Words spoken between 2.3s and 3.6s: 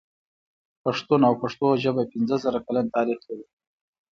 زره کلن تاريخ لري.